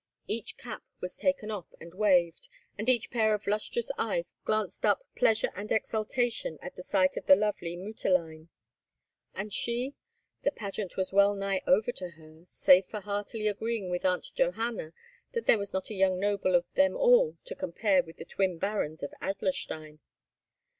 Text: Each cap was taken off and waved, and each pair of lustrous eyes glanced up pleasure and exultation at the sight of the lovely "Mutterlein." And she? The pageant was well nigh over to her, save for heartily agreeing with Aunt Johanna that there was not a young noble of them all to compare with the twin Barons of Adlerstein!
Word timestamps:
Each 0.25 0.57
cap 0.57 0.81
was 0.99 1.15
taken 1.15 1.51
off 1.51 1.75
and 1.79 1.93
waved, 1.93 2.49
and 2.75 2.89
each 2.89 3.11
pair 3.11 3.35
of 3.35 3.45
lustrous 3.45 3.91
eyes 3.99 4.31
glanced 4.45 4.83
up 4.83 5.03
pleasure 5.15 5.51
and 5.55 5.71
exultation 5.71 6.57
at 6.59 6.75
the 6.75 6.81
sight 6.81 7.17
of 7.17 7.27
the 7.27 7.35
lovely 7.35 7.77
"Mutterlein." 7.77 8.47
And 9.35 9.53
she? 9.53 9.93
The 10.41 10.49
pageant 10.49 10.97
was 10.97 11.13
well 11.13 11.35
nigh 11.35 11.61
over 11.67 11.91
to 11.91 12.09
her, 12.17 12.41
save 12.47 12.87
for 12.87 13.01
heartily 13.01 13.47
agreeing 13.47 13.91
with 13.91 14.03
Aunt 14.03 14.25
Johanna 14.33 14.93
that 15.33 15.45
there 15.45 15.59
was 15.59 15.71
not 15.71 15.91
a 15.91 15.93
young 15.93 16.19
noble 16.19 16.55
of 16.55 16.65
them 16.73 16.97
all 16.97 17.37
to 17.45 17.53
compare 17.53 18.01
with 18.01 18.17
the 18.17 18.25
twin 18.25 18.57
Barons 18.57 19.03
of 19.03 19.13
Adlerstein! 19.21 19.99